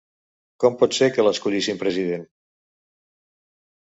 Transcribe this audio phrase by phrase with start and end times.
[0.63, 2.25] Com pot ser que l'escollissin president?